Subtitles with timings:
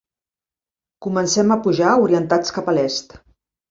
[1.07, 3.19] Comencem a pujar orientats cap a l'est.